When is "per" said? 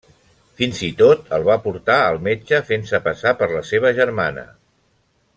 3.43-3.49